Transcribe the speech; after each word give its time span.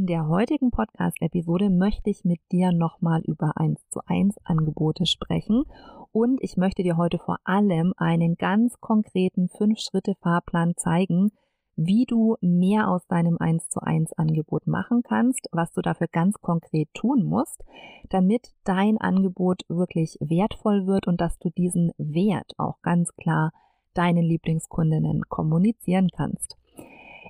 In 0.00 0.06
der 0.06 0.28
heutigen 0.28 0.70
Podcast-Episode 0.70 1.68
möchte 1.68 2.08
ich 2.08 2.24
mit 2.24 2.40
dir 2.50 2.72
nochmal 2.72 3.20
über 3.20 3.58
1 3.58 3.78
zu 3.90 4.00
1 4.06 4.34
Angebote 4.44 5.04
sprechen 5.04 5.64
und 6.10 6.42
ich 6.42 6.56
möchte 6.56 6.82
dir 6.82 6.96
heute 6.96 7.18
vor 7.18 7.36
allem 7.44 7.92
einen 7.98 8.36
ganz 8.36 8.80
konkreten 8.80 9.48
5-Schritte-Fahrplan 9.48 10.72
zeigen, 10.78 11.32
wie 11.76 12.06
du 12.06 12.38
mehr 12.40 12.88
aus 12.88 13.06
deinem 13.08 13.36
1 13.38 13.68
zu 13.68 13.80
1 13.80 14.14
Angebot 14.14 14.66
machen 14.66 15.02
kannst, 15.02 15.50
was 15.52 15.70
du 15.72 15.82
dafür 15.82 16.08
ganz 16.10 16.40
konkret 16.40 16.88
tun 16.94 17.22
musst, 17.22 17.62
damit 18.08 18.54
dein 18.64 18.96
Angebot 18.96 19.64
wirklich 19.68 20.16
wertvoll 20.18 20.86
wird 20.86 21.08
und 21.08 21.20
dass 21.20 21.38
du 21.38 21.50
diesen 21.50 21.92
Wert 21.98 22.54
auch 22.56 22.80
ganz 22.80 23.14
klar 23.16 23.52
deinen 23.92 24.22
Lieblingskundinnen 24.22 25.28
kommunizieren 25.28 26.08
kannst. 26.10 26.56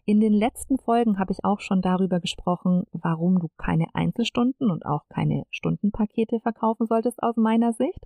In 0.07 0.21
den 0.21 0.33
letzten 0.33 0.79
Folgen 0.79 1.19
habe 1.19 1.33
ich 1.33 1.45
auch 1.45 1.61
schon 1.61 1.83
darüber 1.83 2.21
gesprochen, 2.21 2.85
warum 2.93 3.39
du 3.39 3.49
keine 3.59 3.87
Einzelstunden 3.95 4.71
und 4.71 4.87
auch 4.87 5.03
keine 5.09 5.45
Stundenpakete 5.51 6.41
verkaufen 6.41 6.87
solltest 6.87 7.23
aus 7.23 7.37
meiner 7.37 7.73
Sicht. 7.73 8.01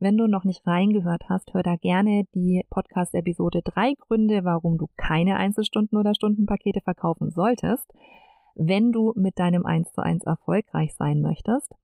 Wenn 0.00 0.16
du 0.16 0.26
noch 0.26 0.44
nicht 0.44 0.66
reingehört 0.66 1.28
hast, 1.28 1.52
hör 1.52 1.62
da 1.62 1.76
gerne 1.76 2.24
die 2.34 2.64
Podcast-Episode 2.70 3.62
drei 3.62 3.94
Gründe, 3.94 4.44
warum 4.44 4.78
du 4.78 4.88
keine 4.96 5.36
Einzelstunden 5.36 5.98
oder 5.98 6.14
Stundenpakete 6.14 6.80
verkaufen 6.80 7.30
solltest, 7.30 7.92
wenn 8.54 8.92
du 8.92 9.12
mit 9.16 9.38
deinem 9.38 9.66
1 9.66 9.92
zu 9.92 10.02
1 10.02 10.24
erfolgreich 10.24 10.94
sein 10.94 11.20
möchtest. 11.20 11.74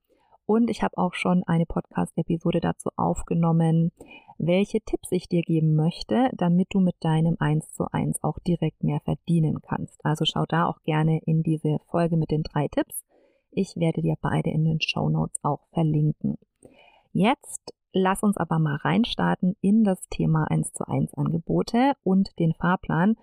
Und 0.51 0.69
ich 0.69 0.83
habe 0.83 0.97
auch 0.97 1.13
schon 1.13 1.43
eine 1.45 1.65
Podcast-Episode 1.65 2.59
dazu 2.59 2.89
aufgenommen, 2.97 3.93
welche 4.37 4.81
Tipps 4.81 5.09
ich 5.13 5.29
dir 5.29 5.43
geben 5.43 5.75
möchte, 5.77 6.29
damit 6.33 6.67
du 6.71 6.81
mit 6.81 6.97
deinem 6.99 7.37
1 7.39 7.71
zu 7.71 7.85
1 7.89 8.21
auch 8.21 8.37
direkt 8.39 8.83
mehr 8.83 8.99
verdienen 8.99 9.61
kannst. 9.61 10.03
Also 10.03 10.25
schau 10.25 10.43
da 10.45 10.65
auch 10.65 10.83
gerne 10.83 11.21
in 11.25 11.41
diese 11.41 11.77
Folge 11.87 12.17
mit 12.17 12.31
den 12.31 12.43
drei 12.43 12.67
Tipps. 12.67 13.05
Ich 13.51 13.77
werde 13.77 14.01
dir 14.01 14.17
beide 14.19 14.49
in 14.49 14.65
den 14.65 14.81
Show 14.81 15.07
Notes 15.07 15.41
auch 15.41 15.61
verlinken. 15.71 16.37
Jetzt 17.13 17.73
lass 17.93 18.21
uns 18.21 18.35
aber 18.35 18.59
mal 18.59 18.75
reinstarten 18.75 19.55
in 19.61 19.85
das 19.85 20.05
Thema 20.09 20.51
1 20.51 20.73
zu 20.73 20.85
1 20.85 21.13
Angebote 21.13 21.93
und 22.03 22.37
den 22.39 22.53
Fahrplan. 22.55 23.15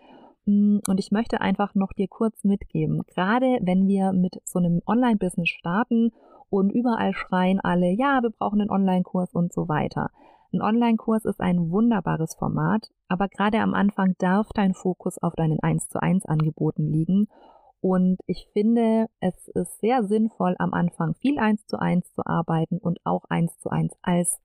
Und 0.47 0.99
ich 0.99 1.11
möchte 1.11 1.43
einfach 1.43 1.75
noch 1.75 1.93
dir 1.93 2.09
kurz 2.09 2.43
mitgeben, 2.43 3.03
gerade 3.07 3.59
wenn 3.61 3.87
wir 3.87 4.15
mit 4.15 4.41
so 4.47 4.59
einem 4.59 4.81
Online-Business 4.87 5.51
starten 5.51 6.11
und 6.51 6.71
überall 6.71 7.13
schreien 7.15 7.61
alle, 7.61 7.91
ja, 7.91 8.23
wir 8.23 8.31
brauchen 8.31 8.61
einen 8.61 8.71
Online-Kurs 8.71 9.33
und 9.35 9.53
so 9.53 9.69
weiter. 9.69 10.11
Ein 10.53 10.63
Online-Kurs 10.63 11.27
ist 11.27 11.41
ein 11.41 11.71
wunderbares 11.71 12.35
Format, 12.35 12.89
aber 13.09 13.29
gerade 13.29 13.59
am 13.61 13.75
Anfang 13.75 14.15
darf 14.19 14.49
dein 14.55 14.73
Fokus 14.73 15.19
auf 15.19 15.35
deinen 15.35 15.61
1 15.61 15.89
zu 15.89 16.01
1 16.01 16.25
Angeboten 16.25 16.91
liegen. 16.91 17.29
Und 17.81 18.19
ich 18.27 18.49
finde, 18.53 19.09
es 19.21 19.49
ist 19.49 19.79
sehr 19.81 20.05
sinnvoll, 20.05 20.57
am 20.59 20.73
Anfang 20.73 21.15
viel 21.15 21.39
1 21.39 21.67
zu 21.67 21.79
1 21.79 22.15
zu 22.15 22.25
arbeiten 22.25 22.79
und 22.79 22.99
auch 23.05 23.25
1 23.29 23.59
zu 23.59 23.69
1 23.71 23.93
als 24.03 24.41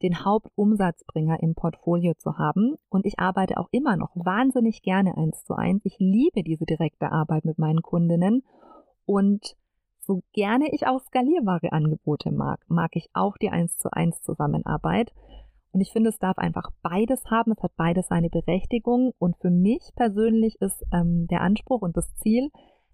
den 0.00 0.24
Hauptumsatzbringer 0.24 1.42
im 1.42 1.54
Portfolio 1.54 2.14
zu 2.14 2.38
haben. 2.38 2.76
Und 2.88 3.04
ich 3.04 3.18
arbeite 3.18 3.58
auch 3.58 3.68
immer 3.72 3.96
noch 3.96 4.10
wahnsinnig 4.14 4.82
gerne 4.82 5.16
1 5.16 5.44
zu 5.44 5.54
1. 5.54 5.82
Ich 5.84 5.96
liebe 5.98 6.44
diese 6.44 6.66
direkte 6.66 7.10
Arbeit 7.10 7.44
mit 7.44 7.58
meinen 7.58 7.82
Kundinnen 7.82 8.44
und 9.06 9.56
so 10.08 10.22
gerne 10.32 10.72
ich 10.72 10.86
auch 10.86 11.00
skalierbare 11.00 11.70
Angebote 11.70 12.32
mag, 12.32 12.60
mag 12.66 12.96
ich 12.96 13.10
auch 13.12 13.36
die 13.36 13.50
1 13.50 13.76
zu 13.76 13.90
1 13.92 14.22
Zusammenarbeit. 14.22 15.12
Und 15.70 15.82
ich 15.82 15.92
finde, 15.92 16.08
es 16.08 16.18
darf 16.18 16.38
einfach 16.38 16.70
beides 16.82 17.26
haben. 17.26 17.52
Es 17.52 17.62
hat 17.62 17.72
beides 17.76 18.08
seine 18.08 18.30
Berechtigung. 18.30 19.12
Und 19.18 19.36
für 19.36 19.50
mich 19.50 19.92
persönlich 19.94 20.60
ist 20.62 20.82
ähm, 20.94 21.26
der 21.28 21.42
Anspruch 21.42 21.82
und 21.82 21.96
das 21.96 22.16
Ziel, 22.16 22.50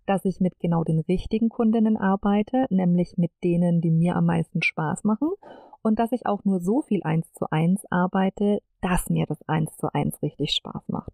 dass 0.06 0.24
ich 0.24 0.40
mit 0.40 0.58
genau 0.58 0.82
den 0.82 0.98
richtigen 0.98 1.48
Kundinnen 1.48 1.96
arbeite, 1.96 2.66
nämlich 2.68 3.16
mit 3.16 3.30
denen, 3.44 3.80
die 3.80 3.92
mir 3.92 4.16
am 4.16 4.26
meisten 4.26 4.60
Spaß 4.62 5.04
machen. 5.04 5.30
Und 5.82 6.00
dass 6.00 6.10
ich 6.10 6.26
auch 6.26 6.44
nur 6.44 6.60
so 6.60 6.82
viel 6.82 7.04
1 7.04 7.32
zu 7.32 7.46
1 7.48 7.84
arbeite, 7.90 8.60
dass 8.80 9.08
mir 9.08 9.26
das 9.26 9.40
1 9.46 9.76
zu 9.76 9.94
1 9.94 10.20
richtig 10.20 10.50
Spaß 10.50 10.88
macht. 10.88 11.12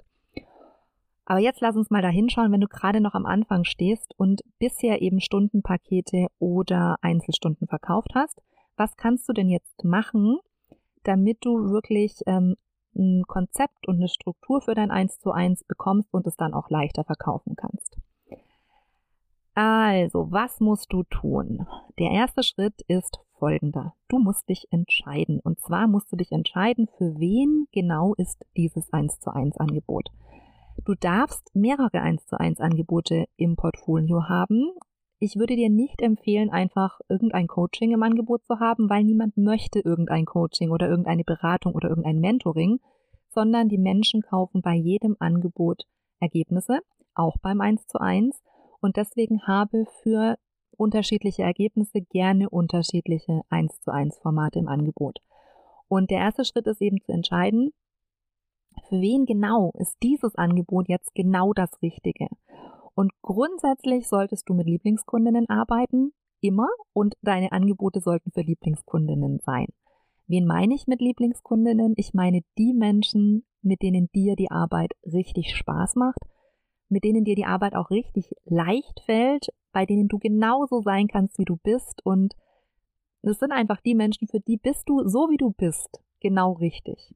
Aber 1.31 1.39
jetzt 1.39 1.61
lass 1.61 1.77
uns 1.77 1.91
mal 1.91 2.03
da 2.03 2.09
hinschauen, 2.09 2.51
wenn 2.51 2.61
du 2.61 2.67
gerade 2.67 3.01
noch 3.01 3.15
am 3.15 3.25
Anfang 3.25 3.63
stehst 3.63 4.19
und 4.19 4.43
bisher 4.59 5.01
eben 5.01 5.21
Stundenpakete 5.21 6.27
oder 6.41 6.97
Einzelstunden 7.03 7.69
verkauft 7.69 8.17
hast. 8.17 8.43
Was 8.77 8.97
kannst 8.97 9.29
du 9.29 9.33
denn 9.33 9.49
jetzt 9.49 9.85
machen, 9.85 10.41
damit 11.05 11.39
du 11.43 11.71
wirklich 11.71 12.19
ähm, 12.27 12.57
ein 12.97 13.23
Konzept 13.29 13.87
und 13.87 13.99
eine 13.99 14.09
Struktur 14.09 14.61
für 14.61 14.75
dein 14.75 14.91
1 14.91 15.21
zu 15.21 15.31
1 15.31 15.63
bekommst 15.69 16.13
und 16.13 16.27
es 16.27 16.35
dann 16.35 16.53
auch 16.53 16.69
leichter 16.69 17.05
verkaufen 17.05 17.55
kannst? 17.55 17.97
Also, 19.55 20.33
was 20.33 20.59
musst 20.59 20.93
du 20.93 21.05
tun? 21.05 21.65
Der 22.01 22.11
erste 22.11 22.43
Schritt 22.43 22.83
ist 22.89 23.21
folgender. 23.39 23.95
Du 24.09 24.19
musst 24.19 24.49
dich 24.49 24.67
entscheiden. 24.73 25.39
Und 25.39 25.61
zwar 25.61 25.87
musst 25.87 26.11
du 26.11 26.17
dich 26.17 26.33
entscheiden, 26.33 26.89
für 26.99 27.21
wen 27.21 27.69
genau 27.71 28.15
ist 28.15 28.45
dieses 28.57 28.93
1 28.93 29.21
zu 29.21 29.33
1 29.33 29.59
Angebot. 29.59 30.11
Du 30.85 30.95
darfst 30.95 31.55
mehrere 31.55 32.01
1 32.01 32.27
zu 32.27 32.39
1 32.39 32.61
Angebote 32.61 33.27
im 33.37 33.57
Portfolio 33.57 34.29
haben. 34.29 34.73
Ich 35.19 35.37
würde 35.37 35.55
dir 35.55 35.69
nicht 35.69 36.01
empfehlen, 36.01 36.51
einfach 36.51 37.01
irgendein 37.09 37.47
Coaching 37.47 37.93
im 37.93 38.03
Angebot 38.03 38.45
zu 38.45 38.59
haben, 38.59 38.89
weil 38.89 39.05
niemand 39.05 39.37
möchte 39.37 39.81
irgendein 39.81 40.25
Coaching 40.25 40.71
oder 40.71 40.89
irgendeine 40.89 41.25
Beratung 41.25 41.75
oder 41.75 41.91
irgendein 41.91 42.21
Mentoring, 42.21 42.81
sondern 43.29 43.69
die 43.69 43.79
Menschen 43.79 44.23
kaufen 44.23 44.63
bei 44.63 44.75
jedem 44.75 45.17
Angebot 45.19 45.85
Ergebnisse, 46.21 46.81
auch 47.15 47.37
beim 47.43 47.61
1 47.61 47.87
zu 47.87 48.01
1. 48.01 48.43
Und 48.81 48.97
deswegen 48.97 49.43
habe 49.47 49.85
für 50.03 50.39
unterschiedliche 50.77 51.43
Ergebnisse 51.43 52.01
gerne 52.01 52.49
unterschiedliche 52.49 53.43
1 53.51 53.81
zu 53.83 53.93
1 53.93 54.19
Formate 54.19 54.59
im 54.59 54.69
Angebot. 54.69 55.19
Und 55.89 56.11
der 56.11 56.21
erste 56.21 56.45
Schritt 56.45 56.67
ist 56.67 56.81
eben 56.81 57.03
zu 57.03 57.13
entscheiden, 57.13 57.73
für 58.91 59.01
wen 59.01 59.25
genau 59.25 59.71
ist 59.79 59.97
dieses 60.03 60.35
Angebot 60.35 60.89
jetzt 60.89 61.15
genau 61.15 61.53
das 61.53 61.71
Richtige? 61.81 62.27
Und 62.95 63.13
grundsätzlich 63.23 64.09
solltest 64.09 64.49
du 64.49 64.55
mit 64.55 64.67
Lieblingskundinnen 64.67 65.49
arbeiten, 65.49 66.13
immer, 66.41 66.69
und 66.93 67.15
deine 67.23 67.53
Angebote 67.53 68.01
sollten 68.01 68.33
für 68.33 68.43
Lieblingskundinnen 68.43 69.39
sein. 69.39 69.69
Wen 70.27 70.45
meine 70.45 70.75
ich 70.75 70.87
mit 70.87 71.01
Lieblingskundinnen? 71.01 71.95
Ich 71.97 72.15
meine 72.15 72.41
die 72.59 72.75
Menschen, 72.75 73.45
mit 73.63 73.81
denen 73.83 74.09
dir 74.13 74.37
die 74.37 74.51
Arbeit 74.51 74.93
richtig 75.05 75.57
Spaß 75.57 75.95
macht, 75.95 76.21
mit 76.89 77.05
denen 77.05 77.25
dir 77.25 77.37
die 77.37 77.47
Arbeit 77.47 77.77
auch 77.77 77.91
richtig 77.91 78.33
leicht 78.45 79.01
fällt, 79.07 79.49
bei 79.73 79.87
denen 79.87 80.09
du 80.09 80.19
genauso 80.19 80.83
sein 80.83 81.07
kannst, 81.07 81.39
wie 81.39 81.45
du 81.45 81.57
bist. 81.63 82.05
Und 82.05 82.35
es 83.23 83.39
sind 83.39 83.53
einfach 83.53 83.81
die 83.81 83.95
Menschen, 83.95 84.27
für 84.27 84.41
die 84.41 84.57
bist 84.57 84.89
du 84.89 85.07
so, 85.07 85.29
wie 85.31 85.37
du 85.37 85.53
bist, 85.53 86.01
genau 86.21 86.53
richtig. 86.55 87.15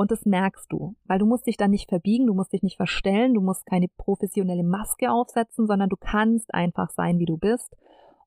Und 0.00 0.10
das 0.10 0.24
merkst 0.24 0.72
du, 0.72 0.96
weil 1.04 1.18
du 1.18 1.26
musst 1.26 1.46
dich 1.46 1.58
dann 1.58 1.72
nicht 1.72 1.90
verbiegen, 1.90 2.26
du 2.26 2.32
musst 2.32 2.54
dich 2.54 2.62
nicht 2.62 2.78
verstellen, 2.78 3.34
du 3.34 3.42
musst 3.42 3.66
keine 3.66 3.86
professionelle 3.98 4.64
Maske 4.64 5.12
aufsetzen, 5.12 5.66
sondern 5.66 5.90
du 5.90 5.96
kannst 6.00 6.54
einfach 6.54 6.88
sein, 6.88 7.18
wie 7.18 7.26
du 7.26 7.36
bist. 7.36 7.76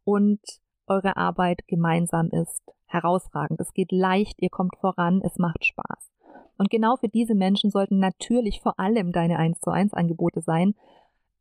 Und 0.04 0.40
eure 0.86 1.18
Arbeit 1.18 1.62
gemeinsam 1.66 2.30
ist 2.30 2.62
herausragend. 2.86 3.60
Es 3.60 3.74
geht 3.74 3.92
leicht, 3.92 4.40
ihr 4.40 4.52
kommt 4.52 4.76
voran, 4.82 5.24
es 5.26 5.40
macht 5.40 5.66
Spaß. 5.66 6.12
Und 6.60 6.70
genau 6.70 6.96
für 6.98 7.10
diese 7.10 7.34
Menschen 7.34 7.72
sollten 7.72 7.98
natürlich 7.98 8.62
vor 8.62 8.80
allem 8.80 9.12
deine 9.12 9.40
1 9.40 9.60
zu 9.60 9.72
1 9.72 9.96
Angebote 9.96 10.42
sein 10.42 10.76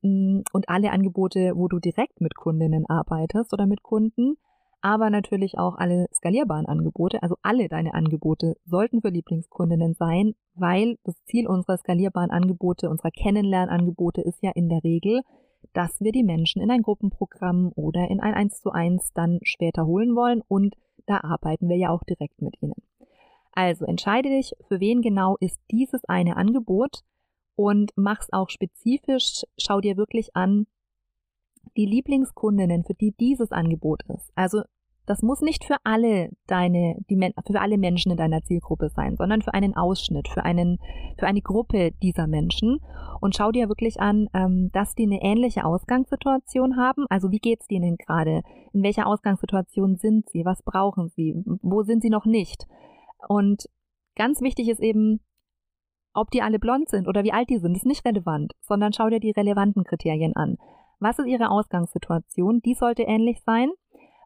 mm, 0.01 0.45
und 0.55 0.67
alle 0.71 0.93
Angebote, 0.93 1.53
wo 1.57 1.69
du 1.69 1.79
direkt 1.79 2.23
mit 2.23 2.37
Kundinnen 2.37 2.87
arbeitest 2.87 3.53
oder 3.53 3.67
mit 3.67 3.83
Kunden, 3.83 4.39
aber 4.83 5.11
natürlich 5.11 5.59
auch 5.59 5.77
alle 5.77 6.07
skalierbaren 6.13 6.67
Angebote. 6.67 7.23
Also 7.23 7.37
alle 7.43 7.69
deine 7.69 7.95
Angebote 7.95 8.57
sollten 8.67 9.01
für 9.01 9.09
Lieblingskundinnen 9.09 9.95
sein, 9.95 10.35
weil 10.55 10.99
das 11.05 11.15
Ziel 11.25 11.47
unserer 11.47 11.79
skalierbaren 11.79 12.31
Angebote, 12.31 12.91
unserer 12.91 13.13
Kennenlernangebote 13.13 14.21
ist 14.21 14.43
ja 14.43 14.51
in 14.55 14.69
der 14.69 14.83
Regel, 14.83 15.23
dass 15.73 16.01
wir 16.01 16.11
die 16.11 16.25
Menschen 16.25 16.61
in 16.61 16.71
ein 16.71 16.83
Gruppenprogramm 16.83 17.73
oder 17.77 18.11
in 18.11 18.21
ein 18.21 18.35
1 18.35 18.61
zu 18.61 18.73
1 18.73 19.13
dann 19.15 19.39
später 19.45 19.87
holen 19.87 20.17
wollen 20.17 20.43
und 20.49 20.75
da 21.07 21.21
arbeiten 21.23 21.69
wir 21.69 21.77
ja 21.77 21.91
auch 21.91 22.03
direkt 22.03 22.43
mit 22.43 22.61
ihnen. 22.61 22.75
Also 23.53 23.85
entscheide 23.85 24.31
dich, 24.31 24.53
für 24.67 24.81
wen 24.81 25.03
genau 25.03 25.37
ist 25.39 25.61
dieses 25.71 26.05
eine 26.07 26.37
Angebot 26.37 27.03
und 27.55 27.93
mach's 27.97 28.33
auch 28.33 28.49
spezifisch. 28.49 29.43
Schau 29.59 29.81
dir 29.81 29.97
wirklich 29.97 30.35
an, 30.35 30.67
die 31.77 31.87
Lieblingskundinnen, 31.87 32.85
für 32.85 32.95
die 32.95 33.15
dieses 33.19 33.53
Angebot 33.53 34.03
ist. 34.09 34.31
Also 34.35 34.63
das 35.07 35.23
muss 35.23 35.41
nicht 35.41 35.65
für 35.65 35.77
alle 35.83 36.31
deine, 36.47 36.97
die, 37.11 37.17
für 37.17 37.61
alle 37.61 37.77
Menschen 37.77 38.13
in 38.13 38.17
deiner 38.17 38.43
Zielgruppe 38.43 38.89
sein, 38.89 39.17
sondern 39.17 39.43
für 39.43 39.53
einen 39.53 39.75
Ausschnitt, 39.75 40.29
für 40.29 40.45
einen, 40.45 40.79
für 41.19 41.27
eine 41.27 41.43
Gruppe 41.43 41.91
dieser 42.03 42.29
Menschen. 42.29 42.79
Und 43.21 43.35
schau 43.35 43.51
dir 43.51 43.69
wirklich 43.69 44.01
an, 44.01 44.29
ähm, 44.33 44.71
dass 44.73 44.95
die 44.95 45.05
eine 45.05 45.23
ähnliche 45.23 45.65
Ausgangssituation 45.65 46.77
haben. 46.77 47.07
Also 47.09 47.31
wie 47.33 47.41
geht's 47.41 47.67
denen 47.67 47.97
gerade? 47.97 48.43
In 48.73 48.83
welcher 48.83 49.07
Ausgangssituation 49.07 49.97
sind 49.97 50.29
sie? 50.31 50.45
Was 50.45 50.63
brauchen 50.63 51.09
sie? 51.09 51.35
Wo 51.63 51.83
sind 51.83 52.03
sie 52.03 52.11
noch 52.11 52.25
nicht? 52.25 52.67
Und 53.29 53.65
ganz 54.17 54.41
wichtig 54.41 54.69
ist 54.69 54.81
eben, 54.81 55.21
ob 56.15 56.31
die 56.31 56.43
alle 56.43 56.59
blond 56.59 56.89
sind 56.89 57.09
oder 57.09 57.25
wie 57.25 57.33
alt 57.33 57.49
die 57.51 57.59
sind, 57.59 57.77
ist 57.77 57.87
nicht 57.87 58.05
relevant, 58.05 58.53
sondern 58.61 58.93
schau 58.93 59.09
dir 59.09 59.21
die 59.21 59.31
relevanten 59.31 59.85
Kriterien 59.85 60.37
an. 60.37 60.59
Was 61.03 61.19
ist 61.19 61.27
ihre 61.27 61.51
Ausgangssituation? 61.51 62.61
Die 62.63 62.75
sollte 62.75 63.03
ähnlich 63.03 63.43
sein. 63.45 63.73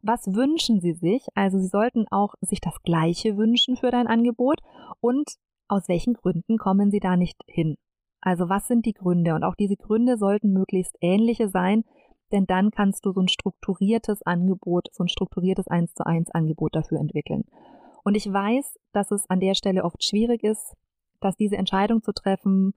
Was 0.02 0.26
wünschen 0.34 0.82
sie 0.82 0.92
sich? 0.92 1.26
Also 1.34 1.58
sie 1.58 1.68
sollten 1.68 2.06
auch 2.10 2.34
sich 2.42 2.60
das 2.60 2.82
Gleiche 2.82 3.38
wünschen 3.38 3.78
für 3.78 3.90
dein 3.90 4.06
Angebot 4.06 4.60
und 5.00 5.36
aus 5.68 5.88
welchen 5.88 6.12
Gründen 6.12 6.58
kommen 6.58 6.90
sie 6.90 7.00
da 7.00 7.16
nicht 7.16 7.42
hin? 7.46 7.76
Also 8.20 8.50
was 8.50 8.68
sind 8.68 8.84
die 8.84 8.92
Gründe? 8.92 9.34
Und 9.34 9.42
auch 9.42 9.54
diese 9.54 9.76
Gründe 9.76 10.18
sollten 10.18 10.52
möglichst 10.52 10.94
ähnliche 11.00 11.48
sein, 11.48 11.82
denn 12.30 12.44
dann 12.44 12.70
kannst 12.70 13.06
du 13.06 13.12
so 13.12 13.22
ein 13.22 13.28
strukturiertes 13.28 14.20
Angebot, 14.26 14.88
so 14.92 15.02
ein 15.02 15.08
strukturiertes 15.08 15.68
1 15.68 15.94
zu 15.94 16.04
1 16.04 16.30
Angebot 16.32 16.76
dafür 16.76 17.00
entwickeln. 17.00 17.44
Und 18.04 18.18
ich 18.18 18.30
weiß, 18.30 18.78
dass 18.92 19.10
es 19.12 19.30
an 19.30 19.40
der 19.40 19.54
Stelle 19.54 19.82
oft 19.82 20.04
schwierig 20.04 20.44
ist, 20.44 20.76
dass 21.20 21.36
diese 21.36 21.56
Entscheidung 21.56 22.02
zu 22.02 22.12
treffen, 22.12 22.74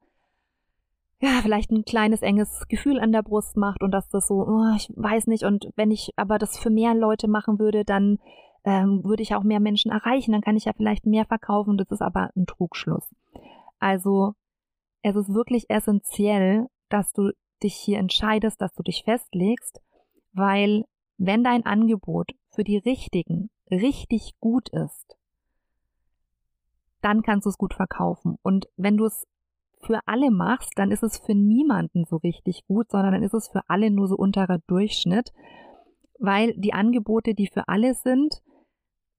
ja, 1.21 1.39
vielleicht 1.41 1.71
ein 1.71 1.83
kleines 1.83 2.21
enges 2.21 2.65
Gefühl 2.69 2.99
an 2.99 3.11
der 3.11 3.23
Brust 3.23 3.57
macht 3.57 3.83
und 3.83 3.91
dass 3.91 4.07
das 4.09 4.27
so, 4.27 4.45
oh, 4.47 4.75
ich 4.75 4.89
weiß 4.95 5.27
nicht, 5.27 5.43
und 5.43 5.69
wenn 5.75 5.91
ich 5.91 6.13
aber 6.15 6.39
das 6.39 6.57
für 6.57 6.69
mehr 6.69 6.93
Leute 6.93 7.27
machen 7.27 7.59
würde, 7.59 7.83
dann 7.83 8.19
ähm, 8.63 9.03
würde 9.03 9.23
ich 9.23 9.35
auch 9.35 9.43
mehr 9.43 9.59
Menschen 9.59 9.91
erreichen, 9.91 10.31
dann 10.31 10.41
kann 10.41 10.55
ich 10.55 10.65
ja 10.65 10.73
vielleicht 10.73 11.05
mehr 11.05 11.25
verkaufen, 11.25 11.77
das 11.77 11.91
ist 11.91 12.01
aber 12.01 12.29
ein 12.35 12.45
Trugschluss. 12.45 13.03
Also 13.79 14.33
es 15.01 15.15
ist 15.15 15.33
wirklich 15.33 15.69
essentiell, 15.69 16.67
dass 16.89 17.11
du 17.13 17.31
dich 17.63 17.75
hier 17.75 17.99
entscheidest, 17.99 18.61
dass 18.61 18.73
du 18.73 18.83
dich 18.83 19.03
festlegst, 19.03 19.81
weil 20.33 20.85
wenn 21.17 21.43
dein 21.43 21.65
Angebot 21.65 22.31
für 22.49 22.63
die 22.63 22.77
Richtigen 22.77 23.49
richtig 23.69 24.35
gut 24.39 24.69
ist, 24.69 25.17
dann 27.01 27.23
kannst 27.23 27.45
du 27.45 27.49
es 27.49 27.57
gut 27.57 27.73
verkaufen. 27.73 28.37
Und 28.41 28.67
wenn 28.77 28.97
du 28.97 29.05
es 29.05 29.25
für 29.81 29.99
alle 30.05 30.31
machst, 30.31 30.71
dann 30.75 30.91
ist 30.91 31.03
es 31.03 31.19
für 31.19 31.35
niemanden 31.35 32.05
so 32.05 32.17
richtig 32.17 32.65
gut, 32.67 32.89
sondern 32.91 33.13
dann 33.13 33.23
ist 33.23 33.33
es 33.33 33.47
für 33.47 33.61
alle 33.67 33.91
nur 33.91 34.07
so 34.07 34.15
unterer 34.15 34.59
Durchschnitt, 34.67 35.31
weil 36.19 36.53
die 36.57 36.73
Angebote, 36.73 37.33
die 37.33 37.47
für 37.47 37.67
alle 37.67 37.93
sind, 37.93 38.41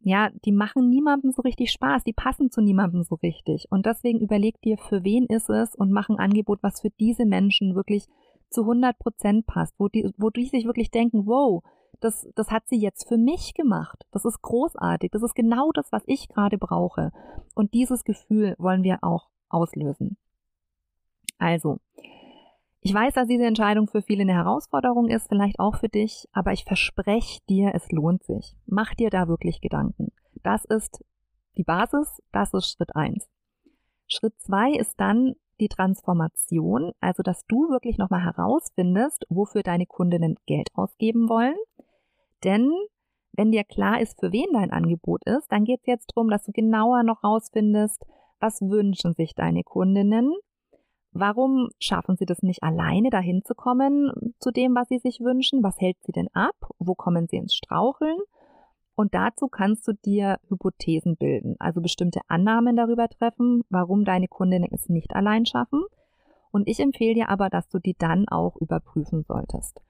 ja, 0.02 0.30
die 0.44 0.52
machen 0.52 0.88
niemandem 0.88 1.30
so 1.30 1.42
richtig 1.42 1.72
Spaß, 1.72 2.04
die 2.04 2.14
passen 2.14 2.50
zu 2.50 2.62
niemandem 2.62 3.02
so 3.02 3.16
richtig. 3.16 3.66
Und 3.70 3.84
deswegen 3.86 4.20
überleg 4.20 4.60
dir, 4.62 4.78
für 4.78 5.04
wen 5.04 5.26
ist 5.26 5.50
es 5.50 5.74
und 5.74 5.92
mach 5.92 6.08
ein 6.08 6.18
Angebot, 6.18 6.62
was 6.62 6.80
für 6.80 6.90
diese 6.98 7.26
Menschen 7.26 7.74
wirklich 7.74 8.06
zu 8.48 8.62
100 8.62 8.98
Prozent 8.98 9.46
passt, 9.46 9.74
wo 9.78 9.88
die, 9.88 10.10
wo 10.16 10.30
die 10.30 10.46
sich 10.46 10.64
wirklich 10.64 10.90
denken, 10.90 11.26
wow, 11.26 11.62
das, 12.00 12.26
das 12.34 12.50
hat 12.50 12.66
sie 12.66 12.80
jetzt 12.80 13.08
für 13.08 13.18
mich 13.18 13.52
gemacht. 13.54 14.06
Das 14.10 14.24
ist 14.24 14.40
großartig. 14.40 15.10
Das 15.10 15.22
ist 15.22 15.34
genau 15.34 15.70
das, 15.72 15.92
was 15.92 16.02
ich 16.06 16.28
gerade 16.28 16.56
brauche. 16.56 17.12
Und 17.54 17.74
dieses 17.74 18.04
Gefühl 18.04 18.54
wollen 18.58 18.82
wir 18.82 18.98
auch 19.02 19.28
auslösen. 19.50 20.16
Also, 21.40 21.78
ich 22.82 22.94
weiß, 22.94 23.14
dass 23.14 23.26
diese 23.26 23.46
Entscheidung 23.46 23.88
für 23.88 24.02
viele 24.02 24.22
eine 24.22 24.34
Herausforderung 24.34 25.08
ist, 25.08 25.28
vielleicht 25.28 25.58
auch 25.58 25.76
für 25.76 25.88
dich, 25.88 26.28
aber 26.32 26.52
ich 26.52 26.64
verspreche 26.64 27.40
dir, 27.48 27.72
es 27.74 27.90
lohnt 27.90 28.22
sich. 28.22 28.56
Mach 28.66 28.94
dir 28.94 29.10
da 29.10 29.26
wirklich 29.26 29.60
Gedanken. 29.60 30.12
Das 30.42 30.64
ist 30.64 31.02
die 31.56 31.64
Basis, 31.64 32.22
das 32.30 32.54
ist 32.54 32.70
Schritt 32.70 32.94
eins. 32.94 33.28
Schritt 34.06 34.38
zwei 34.38 34.72
ist 34.72 35.00
dann 35.00 35.34
die 35.60 35.68
Transformation, 35.68 36.92
also 37.00 37.22
dass 37.22 37.44
du 37.46 37.68
wirklich 37.70 37.98
nochmal 37.98 38.24
herausfindest, 38.24 39.26
wofür 39.28 39.62
deine 39.62 39.86
Kundinnen 39.86 40.36
Geld 40.46 40.68
ausgeben 40.74 41.28
wollen. 41.28 41.56
Denn 42.44 42.70
wenn 43.32 43.52
dir 43.52 43.64
klar 43.64 44.00
ist, 44.00 44.18
für 44.20 44.32
wen 44.32 44.52
dein 44.52 44.72
Angebot 44.72 45.22
ist, 45.24 45.50
dann 45.52 45.64
geht 45.64 45.80
es 45.80 45.86
jetzt 45.86 46.12
darum, 46.14 46.30
dass 46.30 46.44
du 46.44 46.52
genauer 46.52 47.02
noch 47.02 47.24
rausfindest, 47.24 48.04
was 48.40 48.60
wünschen 48.62 49.14
sich 49.14 49.34
deine 49.34 49.64
Kundinnen 49.64 50.34
Warum 51.12 51.70
schaffen 51.80 52.16
sie 52.16 52.24
das 52.24 52.42
nicht 52.42 52.62
alleine, 52.62 53.10
dahin 53.10 53.42
zu 53.44 53.54
kommen 53.54 54.12
zu 54.38 54.52
dem, 54.52 54.74
was 54.76 54.88
sie 54.88 54.98
sich 54.98 55.20
wünschen? 55.20 55.62
Was 55.62 55.80
hält 55.80 55.96
sie 56.04 56.12
denn 56.12 56.28
ab? 56.34 56.54
Wo 56.78 56.94
kommen 56.94 57.26
sie 57.26 57.36
ins 57.36 57.54
Straucheln? 57.54 58.18
Und 58.94 59.14
dazu 59.14 59.48
kannst 59.48 59.88
du 59.88 59.92
dir 59.92 60.38
Hypothesen 60.48 61.16
bilden, 61.16 61.56
also 61.58 61.80
bestimmte 61.80 62.20
Annahmen 62.28 62.76
darüber 62.76 63.08
treffen, 63.08 63.62
warum 63.70 64.04
deine 64.04 64.28
Kundinnen 64.28 64.68
es 64.72 64.88
nicht 64.88 65.14
allein 65.14 65.46
schaffen. 65.46 65.84
Und 66.52 66.68
ich 66.68 66.80
empfehle 66.80 67.14
dir 67.14 67.28
aber, 67.28 67.48
dass 67.48 67.68
du 67.68 67.78
die 67.78 67.94
dann 67.98 68.28
auch 68.28 68.56
überprüfen 68.56 69.24
solltest. 69.24 69.80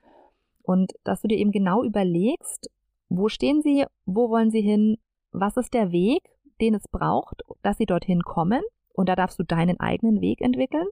Und 0.63 0.93
dass 1.05 1.23
du 1.23 1.29
dir 1.29 1.39
eben 1.39 1.53
genau 1.53 1.83
überlegst, 1.83 2.71
wo 3.09 3.29
stehen 3.29 3.63
sie, 3.63 3.85
wo 4.07 4.31
wollen 4.31 4.51
sie 4.51 4.61
hin, 4.61 4.97
was 5.33 5.57
ist 5.57 5.75
der 5.75 5.91
Weg, 5.91 6.23
den 6.61 6.75
es 6.75 6.87
braucht, 6.89 7.43
dass 7.63 7.79
sie 7.79 7.87
dorthin 7.87 8.23
kommen 8.23 8.63
und 8.93 9.09
da 9.09 9.17
darfst 9.17 9.39
du 9.39 9.45
deinen 9.45 9.81
eigenen 9.81 10.21
Weg 10.21 10.41
entwickeln. 10.41 10.87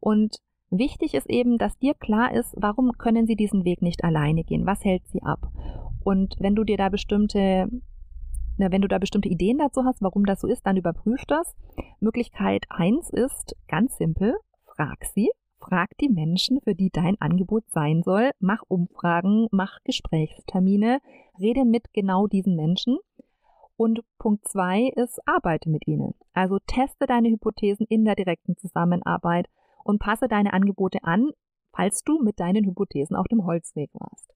Und 0.00 0.36
wichtig 0.70 1.14
ist 1.14 1.28
eben, 1.28 1.58
dass 1.58 1.78
dir 1.78 1.94
klar 1.94 2.32
ist, 2.32 2.54
warum 2.56 2.92
können 2.98 3.26
sie 3.26 3.36
diesen 3.36 3.64
Weg 3.64 3.82
nicht 3.82 4.04
alleine 4.04 4.44
gehen? 4.44 4.66
Was 4.66 4.84
hält 4.84 5.06
sie 5.08 5.22
ab? 5.22 5.48
Und 6.04 6.34
wenn 6.38 6.54
du 6.54 6.64
dir 6.64 6.76
da 6.76 6.88
bestimmte 6.88 7.68
na, 8.58 8.70
wenn 8.70 8.82
du 8.82 8.88
da 8.88 8.98
bestimmte 8.98 9.28
Ideen 9.28 9.58
dazu 9.58 9.84
hast, 9.84 10.02
warum 10.02 10.24
das 10.24 10.40
so 10.40 10.46
ist, 10.46 10.66
dann 10.66 10.76
überprüf 10.76 11.24
das. 11.26 11.54
Möglichkeit 12.00 12.64
1 12.68 13.10
ist 13.10 13.56
ganz 13.66 13.96
simpel, 13.96 14.36
frag 14.66 15.04
sie, 15.04 15.30
frag 15.58 15.96
die 15.98 16.08
Menschen, 16.08 16.60
für 16.60 16.74
die 16.74 16.90
dein 16.90 17.20
Angebot 17.20 17.64
sein 17.70 18.02
soll, 18.02 18.30
mach 18.40 18.62
Umfragen, 18.68 19.46
mach 19.50 19.78
Gesprächstermine, 19.84 20.98
rede 21.40 21.64
mit 21.64 21.92
genau 21.92 22.26
diesen 22.26 22.56
Menschen 22.56 22.98
und 23.76 24.00
Punkt 24.18 24.46
zwei 24.48 24.92
ist, 24.96 25.20
arbeite 25.26 25.68
mit 25.68 25.86
ihnen. 25.86 26.14
Also 26.32 26.58
teste 26.66 27.06
deine 27.06 27.28
Hypothesen 27.28 27.86
in 27.88 28.04
der 28.04 28.14
direkten 28.14 28.56
Zusammenarbeit 28.56 29.48
und 29.84 29.98
passe 29.98 30.28
deine 30.28 30.52
Angebote 30.52 30.98
an, 31.02 31.30
falls 31.72 32.04
du 32.04 32.22
mit 32.22 32.38
deinen 32.38 32.64
Hypothesen 32.64 33.16
auf 33.16 33.26
dem 33.28 33.44
Holzweg 33.44 33.90
warst. 33.94 34.32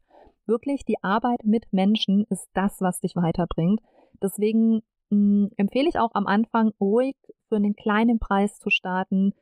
Wirklich, 0.47 0.85
die 0.85 1.03
Arbeit 1.03 1.45
mit 1.45 1.73
Menschen 1.73 2.25
ist 2.31 2.49
das, 2.55 2.81
was 2.81 3.01
dich 3.01 3.17
weiterbringt. 3.17 3.81
Deswegen 4.23 4.83
mh, 5.11 5.11
hm, 5.11 5.51
empfehle 5.57 5.89
ich 5.89 5.99
auch 5.99 6.15
am 6.15 6.27
Anfang 6.27 6.73
ruhig 6.81 7.17
für 7.49 7.57
einen 7.57 7.75
kleinen 7.75 8.19
Preis 8.19 8.59
zu 8.59 8.71
starten 8.71 9.35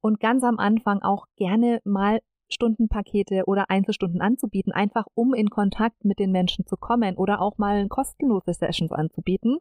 und 0.00 0.20
ganz 0.20 0.44
am 0.44 0.58
Anfang 0.58 1.02
auch 1.02 1.26
gerne 1.36 1.80
mal 1.84 2.20
Stundenpakete 2.48 3.44
oder 3.46 3.70
Einzelstunden 3.70 4.20
anzubieten, 4.20 4.72
einfach 4.72 5.06
um 5.14 5.34
in 5.34 5.50
Kontakt 5.50 6.04
mit 6.04 6.18
den 6.18 6.32
Menschen 6.32 6.66
zu 6.66 6.76
kommen 6.76 7.16
oder 7.16 7.40
auch 7.40 7.58
mal 7.58 7.88
kostenlose 7.88 8.54
Sessions 8.54 8.92
anzubieten, 8.92 9.58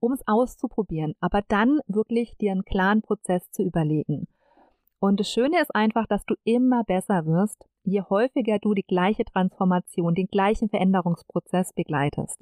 um 0.00 0.12
es 0.12 0.26
auszuprobieren, 0.26 1.14
aber 1.20 1.42
dann 1.48 1.80
wirklich 1.86 2.36
dir 2.36 2.52
einen 2.52 2.64
klaren 2.64 3.02
Prozess 3.02 3.50
zu 3.50 3.62
überlegen. 3.62 4.28
Und 4.98 5.20
das 5.20 5.30
Schöne 5.30 5.60
ist 5.60 5.74
einfach, 5.74 6.06
dass 6.06 6.24
du 6.24 6.34
immer 6.44 6.84
besser 6.84 7.26
wirst, 7.26 7.66
je 7.84 8.02
häufiger 8.02 8.58
du 8.58 8.74
die 8.74 8.86
gleiche 8.86 9.24
Transformation, 9.24 10.14
den 10.14 10.26
gleichen 10.26 10.68
Veränderungsprozess 10.68 11.72
begleitest. 11.74 12.38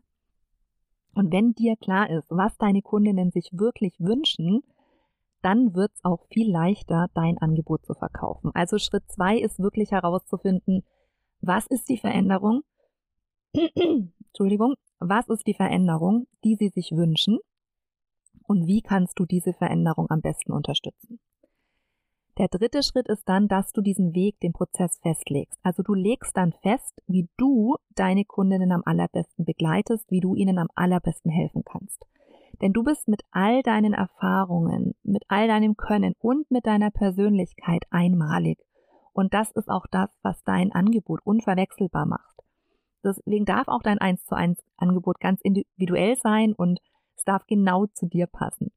Und 1.14 1.32
wenn 1.32 1.52
dir 1.52 1.76
klar 1.76 2.10
ist, 2.10 2.26
was 2.30 2.56
deine 2.58 2.82
Kundinnen 2.82 3.30
sich 3.30 3.50
wirklich 3.52 3.94
wünschen, 3.98 4.62
dann 5.44 5.74
wird 5.74 5.92
es 5.94 6.04
auch 6.04 6.26
viel 6.28 6.50
leichter, 6.50 7.08
dein 7.14 7.38
Angebot 7.38 7.84
zu 7.84 7.94
verkaufen. 7.94 8.50
Also 8.54 8.78
Schritt 8.78 9.04
zwei 9.08 9.38
ist 9.38 9.58
wirklich 9.58 9.90
herauszufinden, 9.92 10.84
was 11.40 11.66
ist 11.66 11.88
die 11.88 11.98
Veränderung? 11.98 12.62
Entschuldigung, 13.54 14.74
was 14.98 15.28
ist 15.28 15.46
die 15.46 15.54
Veränderung, 15.54 16.26
die 16.44 16.56
sie 16.56 16.68
sich 16.68 16.92
wünschen? 16.92 17.38
Und 18.46 18.66
wie 18.66 18.82
kannst 18.82 19.18
du 19.18 19.26
diese 19.26 19.52
Veränderung 19.52 20.10
am 20.10 20.20
besten 20.20 20.52
unterstützen? 20.52 21.20
Der 22.36 22.48
dritte 22.48 22.82
Schritt 22.82 23.08
ist 23.08 23.28
dann, 23.28 23.46
dass 23.46 23.70
du 23.72 23.80
diesen 23.80 24.12
Weg, 24.14 24.40
den 24.40 24.52
Prozess 24.52 24.98
festlegst. 25.02 25.58
Also 25.62 25.82
du 25.84 25.94
legst 25.94 26.36
dann 26.36 26.52
fest, 26.62 27.00
wie 27.06 27.28
du 27.36 27.76
deine 27.94 28.24
Kundinnen 28.24 28.72
am 28.72 28.82
allerbesten 28.84 29.44
begleitest, 29.44 30.10
wie 30.10 30.20
du 30.20 30.34
ihnen 30.34 30.58
am 30.58 30.68
allerbesten 30.74 31.30
helfen 31.30 31.62
kannst. 31.64 32.04
Denn 32.64 32.72
du 32.72 32.82
bist 32.82 33.08
mit 33.08 33.20
all 33.30 33.62
deinen 33.62 33.92
Erfahrungen, 33.92 34.94
mit 35.02 35.22
all 35.28 35.48
deinem 35.48 35.76
Können 35.76 36.14
und 36.18 36.50
mit 36.50 36.64
deiner 36.64 36.90
Persönlichkeit 36.90 37.84
einmalig. 37.90 38.58
Und 39.12 39.34
das 39.34 39.50
ist 39.50 39.68
auch 39.68 39.84
das, 39.90 40.08
was 40.22 40.42
dein 40.44 40.72
Angebot 40.72 41.20
unverwechselbar 41.24 42.06
macht. 42.06 42.40
Deswegen 43.04 43.44
darf 43.44 43.68
auch 43.68 43.82
dein 43.82 43.98
1 43.98 44.24
zu 44.24 44.34
1 44.34 44.64
Angebot 44.78 45.20
ganz 45.20 45.42
individuell 45.42 46.16
sein 46.16 46.54
und 46.54 46.80
es 47.18 47.24
darf 47.24 47.46
genau 47.46 47.84
zu 47.92 48.06
dir 48.06 48.26
passen. 48.26 48.72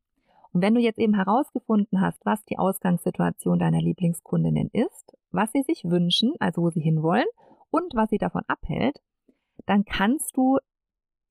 Und 0.51 0.61
wenn 0.61 0.75
du 0.75 0.81
jetzt 0.81 0.99
eben 0.99 1.15
herausgefunden 1.15 2.01
hast, 2.01 2.25
was 2.25 2.43
die 2.43 2.59
Ausgangssituation 2.59 3.57
deiner 3.57 3.79
Lieblingskundinnen 3.79 4.69
ist, 4.73 5.17
was 5.31 5.53
sie 5.53 5.61
sich 5.61 5.85
wünschen, 5.85 6.33
also 6.41 6.61
wo 6.61 6.71
sie 6.71 6.81
hinwollen 6.81 7.27
und 7.71 7.95
was 7.95 8.09
sie 8.09 8.17
davon 8.17 8.43
abhält, 8.49 9.01
dann 9.65 9.85
kannst 9.85 10.35
du 10.35 10.57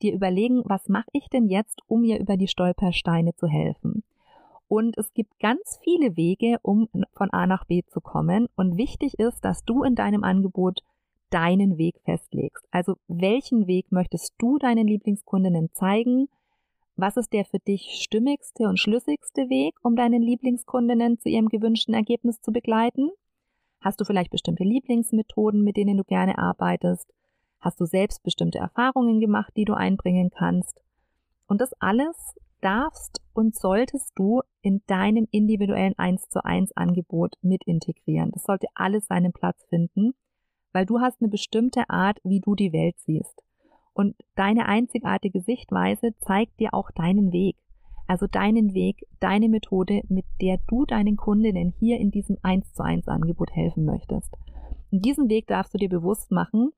dir 0.02 0.14
überlegen, 0.14 0.62
was 0.64 0.88
mache 0.88 1.08
ich 1.12 1.28
denn 1.28 1.46
jetzt, 1.46 1.80
um 1.88 2.04
ihr 2.04 2.18
über 2.18 2.36
die 2.36 2.48
Stolpersteine 2.48 3.34
zu 3.34 3.46
helfen. 3.46 4.02
Und 4.68 4.98
es 4.98 5.12
gibt 5.14 5.38
ganz 5.38 5.78
viele 5.82 6.16
Wege, 6.16 6.58
um 6.62 6.88
von 7.14 7.30
A 7.30 7.46
nach 7.46 7.64
B 7.64 7.82
zu 7.86 8.00
kommen. 8.00 8.48
Und 8.56 8.76
wichtig 8.76 9.18
ist, 9.18 9.44
dass 9.44 9.64
du 9.64 9.84
in 9.84 9.94
deinem 9.94 10.24
Angebot 10.24 10.82
deinen 11.30 11.78
Weg 11.78 11.96
festlegst. 12.04 12.64
Also 12.70 12.96
welchen 13.08 13.66
Weg 13.66 13.90
möchtest 13.90 14.34
du 14.38 14.58
deinen 14.58 14.86
Lieblingskundinnen 14.86 15.70
zeigen? 15.72 16.28
Was 16.96 17.16
ist 17.16 17.32
der 17.32 17.44
für 17.44 17.58
dich 17.58 18.00
stimmigste 18.02 18.64
und 18.64 18.78
schlüssigste 18.78 19.48
Weg, 19.48 19.74
um 19.82 19.96
deinen 19.96 20.22
Lieblingskundinnen 20.22 21.18
zu 21.18 21.28
ihrem 21.28 21.48
gewünschten 21.48 21.94
Ergebnis 21.94 22.40
zu 22.40 22.52
begleiten? 22.52 23.10
Hast 23.80 24.00
du 24.00 24.04
vielleicht 24.04 24.30
bestimmte 24.30 24.64
Lieblingsmethoden, 24.64 25.62
mit 25.62 25.76
denen 25.76 25.96
du 25.96 26.04
gerne 26.04 26.38
arbeitest? 26.38 27.12
Hast 27.66 27.80
du 27.80 27.84
selbst 27.84 28.22
bestimmte 28.22 28.58
Erfahrungen 28.58 29.18
gemacht, 29.18 29.52
die 29.56 29.64
du 29.64 29.74
einbringen 29.74 30.30
kannst? 30.30 30.80
Und 31.48 31.60
das 31.60 31.72
alles 31.80 32.36
darfst 32.60 33.20
und 33.32 33.56
solltest 33.56 34.12
du 34.14 34.42
in 34.62 34.82
deinem 34.86 35.26
individuellen 35.32 35.98
1 35.98 36.28
zu 36.28 36.44
1 36.44 36.76
Angebot 36.76 37.34
mit 37.42 37.64
integrieren. 37.64 38.30
Das 38.30 38.44
sollte 38.44 38.68
alles 38.76 39.06
seinen 39.06 39.32
Platz 39.32 39.66
finden, 39.68 40.14
weil 40.72 40.86
du 40.86 41.00
hast 41.00 41.20
eine 41.20 41.28
bestimmte 41.28 41.90
Art, 41.90 42.20
wie 42.22 42.38
du 42.38 42.54
die 42.54 42.72
Welt 42.72 42.94
siehst. 43.00 43.42
Und 43.94 44.14
deine 44.36 44.66
einzigartige 44.66 45.40
Sichtweise 45.40 46.14
zeigt 46.20 46.60
dir 46.60 46.72
auch 46.72 46.92
deinen 46.92 47.32
Weg. 47.32 47.56
Also 48.06 48.28
deinen 48.28 48.74
Weg, 48.74 49.08
deine 49.18 49.48
Methode, 49.48 50.02
mit 50.08 50.24
der 50.40 50.60
du 50.68 50.86
deinen 50.86 51.16
Kundinnen 51.16 51.74
hier 51.80 51.98
in 51.98 52.12
diesem 52.12 52.38
1 52.42 52.74
zu 52.74 52.84
1 52.84 53.08
Angebot 53.08 53.50
helfen 53.50 53.84
möchtest. 53.84 54.32
Und 54.92 55.04
diesen 55.04 55.28
Weg 55.28 55.48
darfst 55.48 55.74
du 55.74 55.78
dir 55.78 55.88
bewusst 55.88 56.30
machen 56.30 56.70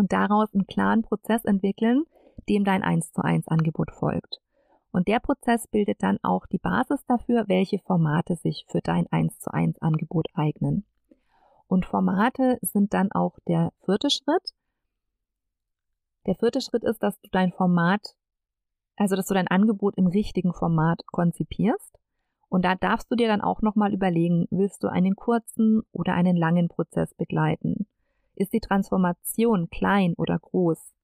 und 0.00 0.12
daraus 0.12 0.48
einen 0.54 0.66
klaren 0.66 1.02
Prozess 1.02 1.44
entwickeln, 1.44 2.04
dem 2.48 2.64
dein 2.64 2.82
1 2.82 3.12
zu 3.12 3.22
1 3.22 3.48
Angebot 3.48 3.90
folgt. 3.90 4.40
Und 4.92 5.08
der 5.08 5.20
Prozess 5.20 5.68
bildet 5.68 6.02
dann 6.02 6.18
auch 6.22 6.46
die 6.46 6.58
Basis 6.58 7.04
dafür, 7.06 7.44
welche 7.48 7.78
Formate 7.80 8.34
sich 8.36 8.64
für 8.66 8.80
dein 8.80 9.06
1 9.12 9.40
zu 9.40 9.52
1 9.52 9.82
Angebot 9.82 10.28
eignen. 10.32 10.86
Und 11.68 11.84
Formate 11.84 12.58
sind 12.62 12.94
dann 12.94 13.12
auch 13.12 13.38
der 13.46 13.74
vierte 13.84 14.08
Schritt. 14.08 14.54
Der 16.26 16.34
vierte 16.34 16.62
Schritt 16.62 16.82
ist, 16.82 17.02
dass 17.02 17.20
du 17.20 17.28
dein 17.30 17.52
Format, 17.52 18.14
also 18.96 19.16
dass 19.16 19.26
du 19.26 19.34
dein 19.34 19.48
Angebot 19.48 19.98
im 19.98 20.06
richtigen 20.06 20.54
Format 20.54 21.06
konzipierst. 21.08 21.98
Und 22.48 22.64
da 22.64 22.74
darfst 22.74 23.12
du 23.12 23.16
dir 23.16 23.28
dann 23.28 23.42
auch 23.42 23.60
nochmal 23.60 23.92
überlegen, 23.92 24.48
willst 24.50 24.82
du 24.82 24.88
einen 24.88 25.14
kurzen 25.14 25.82
oder 25.92 26.14
einen 26.14 26.38
langen 26.38 26.68
Prozess 26.68 27.12
begleiten? 27.12 27.86
Ist 28.40 28.54
die 28.54 28.60
Transformation 28.60 29.68
klein 29.68 30.14
oder 30.16 30.38
groß? 30.38 30.94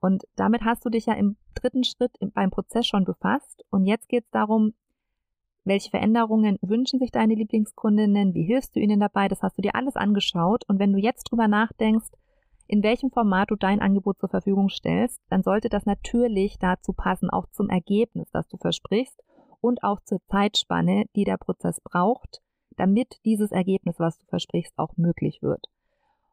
Und 0.00 0.24
damit 0.34 0.64
hast 0.64 0.84
du 0.84 0.90
dich 0.90 1.06
ja 1.06 1.14
im 1.14 1.36
dritten 1.54 1.84
Schritt 1.84 2.10
beim 2.34 2.50
Prozess 2.50 2.88
schon 2.88 3.04
befasst. 3.04 3.64
Und 3.70 3.86
jetzt 3.86 4.08
geht 4.08 4.24
es 4.24 4.30
darum, 4.32 4.74
welche 5.62 5.90
Veränderungen 5.90 6.58
wünschen 6.60 6.98
sich 6.98 7.12
deine 7.12 7.34
Lieblingskundinnen? 7.34 8.34
Wie 8.34 8.42
hilfst 8.42 8.74
du 8.74 8.80
ihnen 8.80 8.98
dabei? 8.98 9.28
Das 9.28 9.42
hast 9.42 9.58
du 9.58 9.62
dir 9.62 9.76
alles 9.76 9.94
angeschaut. 9.94 10.64
Und 10.66 10.80
wenn 10.80 10.92
du 10.92 10.98
jetzt 10.98 11.30
drüber 11.30 11.46
nachdenkst, 11.46 12.10
in 12.66 12.82
welchem 12.82 13.12
Format 13.12 13.52
du 13.52 13.54
dein 13.54 13.80
Angebot 13.80 14.18
zur 14.18 14.28
Verfügung 14.28 14.70
stellst, 14.70 15.20
dann 15.28 15.44
sollte 15.44 15.68
das 15.68 15.86
natürlich 15.86 16.58
dazu 16.58 16.92
passen, 16.92 17.30
auch 17.30 17.46
zum 17.52 17.68
Ergebnis, 17.68 18.28
das 18.32 18.48
du 18.48 18.56
versprichst 18.56 19.22
und 19.60 19.84
auch 19.84 20.00
zur 20.00 20.18
Zeitspanne, 20.26 21.04
die 21.14 21.22
der 21.22 21.36
Prozess 21.36 21.80
braucht, 21.80 22.40
damit 22.76 23.20
dieses 23.24 23.52
Ergebnis, 23.52 24.00
was 24.00 24.18
du 24.18 24.26
versprichst, 24.26 24.76
auch 24.78 24.96
möglich 24.96 25.42
wird. 25.42 25.68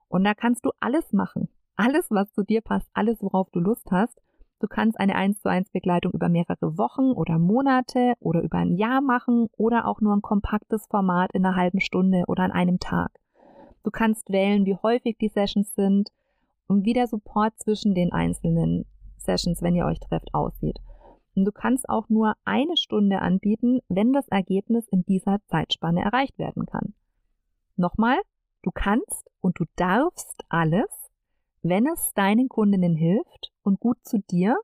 Und 0.10 0.24
da 0.24 0.34
kannst 0.34 0.66
du 0.66 0.72
alles 0.80 1.12
machen. 1.14 1.50
Alles, 1.76 2.10
was 2.10 2.32
zu 2.34 2.44
dir 2.44 2.62
passt, 2.62 2.90
alles, 2.94 3.22
worauf 3.22 3.50
du 3.52 3.60
Lust 3.60 3.92
hast. 3.92 4.20
Du 4.60 4.68
kannst 4.68 5.00
eine 5.00 5.16
1 5.16 5.42
zu 5.42 5.50
1 5.50 5.70
Begleitung 5.72 6.12
über 6.14 6.30
mehrere 6.30 6.78
Wochen 6.78 7.12
oder 7.12 7.38
Monate 7.38 8.14
oder 8.20 8.42
über 8.42 8.58
ein 8.58 8.76
Jahr 8.76 9.02
machen 9.02 9.48
oder 9.56 9.86
auch 9.86 10.02
nur 10.02 10.16
ein 10.16 10.24
kompaktes 10.24 10.88
Format 10.88 11.32
in 11.34 11.46
einer 11.46 11.56
halben 11.56 11.80
Stunde 11.80 12.24
oder 12.28 12.44
an 12.44 12.52
einem 12.52 12.80
Tag. 12.80 13.12
Du 13.84 13.92
kannst 13.92 14.32
wählen, 14.32 14.66
wie 14.66 14.76
häufig 14.82 15.18
die 15.20 15.30
Sessions 15.30 15.76
sind 15.76 16.10
und 16.68 16.86
wie 16.86 16.94
der 16.94 17.08
Support 17.08 17.54
zwischen 17.60 17.94
den 17.94 18.12
einzelnen 18.12 18.86
Sessions, 19.18 19.62
wenn 19.62 19.76
ihr 19.76 19.86
euch 19.86 20.00
trefft, 20.00 20.34
aussieht. 20.34 20.80
Und 21.36 21.46
du 21.46 21.52
kannst 21.52 21.88
auch 21.88 22.10
nur 22.10 22.34
eine 22.46 22.76
Stunde 22.78 23.20
anbieten, 23.20 23.80
wenn 23.90 24.12
das 24.12 24.28
Ergebnis 24.28 24.88
in 24.88 25.06
dieser 25.06 25.38
Zeitspanne 25.48 26.02
erreicht 26.02 26.40
werden 26.40 26.66
kann. 26.66 26.96
Nochmal, 27.76 28.18
Du 28.62 28.72
kannst 28.72 29.30
und 29.42 29.60
du 29.60 29.66
darfst 29.76 30.44
alles, 30.50 30.90
wenn 31.62 31.88
es 31.88 32.14
deinen 32.14 32.50
Kundinnen 32.50 32.96
hilft 32.96 33.52
und 33.64 33.80
gut 33.80 33.98
zu 34.04 34.20
dir, 34.20 34.58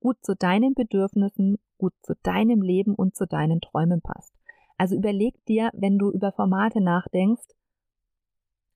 gut 0.00 0.16
zu 0.22 0.34
deinen 0.34 0.74
Bedürfnissen, 0.74 1.58
gut 1.78 1.92
zu 2.02 2.14
deinem 2.22 2.62
Leben 2.62 2.94
und 2.94 3.16
zu 3.16 3.26
deinen 3.26 3.60
Träumen 3.60 4.00
passt. 4.00 4.32
Also 4.76 4.96
überleg 4.96 5.34
dir, 5.46 5.70
wenn 5.72 5.98
du 5.98 6.10
über 6.10 6.32
Formate 6.32 6.80
nachdenkst, 6.80 7.54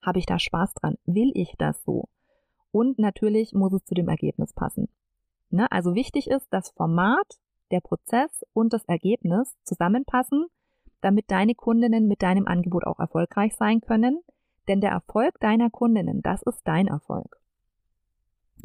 habe 0.02 0.18
ich 0.18 0.26
da 0.26 0.38
Spaß 0.38 0.74
dran? 0.74 0.98
Will 1.06 1.30
ich 1.34 1.54
das 1.58 1.82
so? 1.84 2.08
Und 2.72 2.98
natürlich 2.98 3.52
muss 3.52 3.72
es 3.72 3.84
zu 3.84 3.94
dem 3.94 4.08
Ergebnis 4.08 4.52
passen. 4.52 4.88
Ne? 5.50 5.70
Also 5.70 5.94
wichtig 5.94 6.28
ist, 6.28 6.46
das 6.50 6.70
Format, 6.70 7.38
der 7.70 7.80
Prozess 7.80 8.44
und 8.52 8.72
das 8.72 8.84
Ergebnis 8.86 9.54
zusammenpassen, 9.64 10.46
damit 11.00 11.30
deine 11.30 11.54
Kundinnen 11.54 12.08
mit 12.08 12.22
deinem 12.22 12.46
Angebot 12.46 12.84
auch 12.84 12.98
erfolgreich 12.98 13.54
sein 13.56 13.80
können, 13.80 14.22
denn 14.68 14.80
der 14.80 14.90
Erfolg 14.90 15.38
deiner 15.40 15.70
Kundinnen, 15.70 16.22
das 16.22 16.42
ist 16.42 16.62
dein 16.64 16.88
Erfolg. 16.88 17.40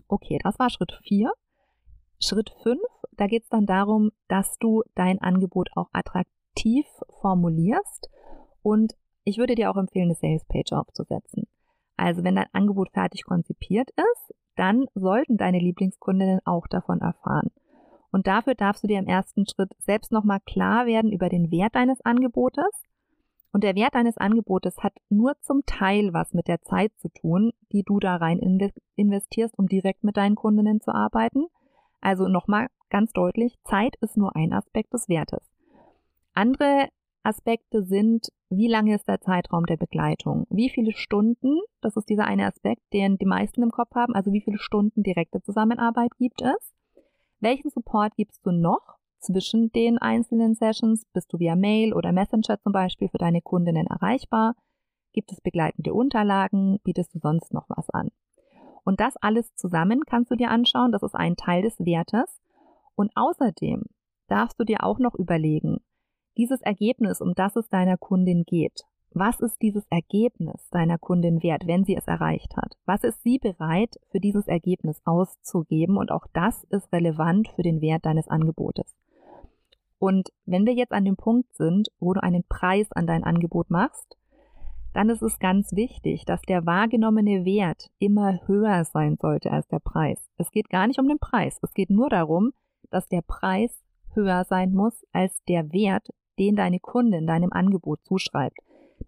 Okay, 0.07 0.39
das 0.43 0.57
war 0.59 0.69
Schritt 0.69 0.99
4. 1.03 1.31
Schritt 2.19 2.51
5, 2.63 2.79
da 3.13 3.27
geht 3.27 3.43
es 3.43 3.49
dann 3.49 3.65
darum, 3.65 4.11
dass 4.27 4.57
du 4.59 4.83
dein 4.95 5.21
Angebot 5.21 5.69
auch 5.75 5.89
attraktiv 5.93 6.85
formulierst 7.21 8.09
und 8.63 8.95
ich 9.23 9.37
würde 9.37 9.55
dir 9.55 9.69
auch 9.69 9.77
empfehlen, 9.77 10.05
eine 10.05 10.15
Sales 10.15 10.45
Page 10.45 10.71
aufzusetzen. 10.71 11.47
Also 11.97 12.23
wenn 12.23 12.35
dein 12.35 12.53
Angebot 12.53 12.91
fertig 12.91 13.25
konzipiert 13.25 13.89
ist, 13.91 14.33
dann 14.55 14.85
sollten 14.95 15.37
deine 15.37 15.59
Lieblingskundinnen 15.59 16.39
auch 16.45 16.67
davon 16.67 17.01
erfahren. 17.01 17.51
Und 18.11 18.27
dafür 18.27 18.55
darfst 18.55 18.83
du 18.83 18.87
dir 18.87 18.99
im 18.99 19.07
ersten 19.07 19.45
Schritt 19.47 19.71
selbst 19.79 20.11
nochmal 20.11 20.39
klar 20.45 20.85
werden 20.85 21.11
über 21.11 21.29
den 21.29 21.51
Wert 21.51 21.75
deines 21.75 22.01
Angebotes 22.01 22.69
und 23.57 23.63
der 23.63 23.73
Wert 23.73 23.95
deines 23.95 24.19
Angebotes 24.19 24.77
hat 24.83 24.93
nur 25.09 25.33
zum 25.41 25.65
Teil 25.65 26.13
was 26.13 26.31
mit 26.31 26.47
der 26.47 26.61
Zeit 26.61 26.91
zu 26.97 27.09
tun, 27.09 27.53
die 27.71 27.81
du 27.81 27.99
da 27.99 28.17
rein 28.17 28.37
investierst, 28.95 29.57
um 29.57 29.65
direkt 29.65 30.03
mit 30.03 30.15
deinen 30.15 30.35
Kundinnen 30.35 30.79
zu 30.79 30.93
arbeiten. 30.93 31.47
Also 31.99 32.27
nochmal 32.27 32.67
ganz 32.91 33.13
deutlich, 33.13 33.55
Zeit 33.63 33.95
ist 33.99 34.15
nur 34.15 34.35
ein 34.35 34.53
Aspekt 34.53 34.93
des 34.93 35.09
Wertes. 35.09 35.39
Andere 36.35 36.89
Aspekte 37.23 37.83
sind, 37.83 38.27
wie 38.51 38.67
lange 38.67 38.93
ist 38.93 39.07
der 39.07 39.21
Zeitraum 39.21 39.65
der 39.65 39.77
Begleitung? 39.77 40.45
Wie 40.51 40.69
viele 40.69 40.91
Stunden, 40.91 41.57
das 41.81 41.97
ist 41.97 42.09
dieser 42.09 42.25
eine 42.25 42.45
Aspekt, 42.45 42.83
den 42.93 43.17
die 43.17 43.25
meisten 43.25 43.63
im 43.63 43.71
Kopf 43.71 43.95
haben, 43.95 44.13
also 44.13 44.33
wie 44.33 44.41
viele 44.41 44.59
Stunden 44.59 45.01
direkte 45.01 45.41
Zusammenarbeit 45.41 46.11
gibt 46.19 46.43
es? 46.43 46.75
Welchen 47.39 47.71
Support 47.71 48.17
gibst 48.17 48.45
du 48.45 48.51
noch? 48.51 48.99
Zwischen 49.19 49.71
den 49.71 49.97
einzelnen 49.97 50.55
Sessions? 50.55 51.05
Bist 51.13 51.31
du 51.33 51.39
via 51.39 51.55
Mail 51.55 51.93
oder 51.93 52.11
Messenger 52.11 52.59
zum 52.59 52.71
Beispiel 52.71 53.09
für 53.09 53.17
deine 53.17 53.41
Kundinnen 53.41 53.87
erreichbar? 53.87 54.55
Gibt 55.13 55.31
es 55.31 55.41
begleitende 55.41 55.93
Unterlagen? 55.93 56.79
Bietest 56.83 57.15
du 57.15 57.19
sonst 57.19 57.53
noch 57.53 57.65
was 57.69 57.89
an? 57.89 58.09
Und 58.83 58.99
das 58.99 59.17
alles 59.17 59.53
zusammen 59.55 60.03
kannst 60.05 60.31
du 60.31 60.35
dir 60.35 60.49
anschauen. 60.49 60.91
Das 60.91 61.03
ist 61.03 61.15
ein 61.15 61.35
Teil 61.35 61.61
des 61.61 61.79
Wertes. 61.79 62.41
Und 62.95 63.11
außerdem 63.15 63.83
darfst 64.27 64.59
du 64.59 64.63
dir 64.63 64.83
auch 64.83 64.99
noch 64.99 65.15
überlegen, 65.15 65.79
dieses 66.37 66.61
Ergebnis, 66.61 67.19
um 67.19 67.33
das 67.33 67.55
es 67.55 67.67
deiner 67.69 67.97
Kundin 67.97 68.43
geht, 68.43 68.83
was 69.11 69.39
ist 69.39 69.61
dieses 69.61 69.85
Ergebnis 69.89 70.69
deiner 70.69 70.97
Kundin 70.99 71.41
wert, 71.41 71.65
wenn 71.65 71.85
sie 71.85 71.95
es 71.95 72.05
erreicht 72.05 72.55
hat? 72.55 72.77
Was 72.85 73.03
ist 73.03 73.23
sie 73.23 73.39
bereit, 73.39 73.95
für 74.11 74.19
dieses 74.19 74.47
Ergebnis 74.47 75.01
auszugeben? 75.05 75.97
Und 75.97 76.11
auch 76.11 76.27
das 76.33 76.63
ist 76.65 76.91
relevant 76.93 77.47
für 77.55 77.63
den 77.63 77.81
Wert 77.81 78.05
deines 78.05 78.27
Angebotes. 78.27 78.95
Und 79.99 80.29
wenn 80.45 80.65
wir 80.65 80.73
jetzt 80.73 80.91
an 80.91 81.05
dem 81.05 81.15
Punkt 81.15 81.55
sind, 81.55 81.89
wo 81.99 82.13
du 82.13 82.21
einen 82.21 82.43
Preis 82.43 82.91
an 82.91 83.07
dein 83.07 83.23
Angebot 83.23 83.69
machst, 83.69 84.17
dann 84.93 85.09
ist 85.09 85.21
es 85.21 85.39
ganz 85.39 85.73
wichtig, 85.73 86.25
dass 86.25 86.41
der 86.41 86.65
wahrgenommene 86.65 87.45
Wert 87.45 87.89
immer 87.99 88.39
höher 88.47 88.83
sein 88.85 89.17
sollte 89.19 89.51
als 89.51 89.67
der 89.67 89.79
Preis. 89.79 90.19
Es 90.37 90.51
geht 90.51 90.69
gar 90.69 90.87
nicht 90.87 90.99
um 90.99 91.07
den 91.07 91.19
Preis. 91.19 91.59
Es 91.61 91.73
geht 91.73 91.89
nur 91.89 92.09
darum, 92.09 92.51
dass 92.89 93.07
der 93.07 93.21
Preis 93.21 93.83
höher 94.13 94.43
sein 94.45 94.73
muss 94.73 95.05
als 95.13 95.43
der 95.47 95.71
Wert, 95.71 96.09
den 96.39 96.55
deine 96.55 96.79
Kundin 96.79 97.27
deinem 97.27 97.53
Angebot 97.53 97.99
zuschreibt. 98.05 98.59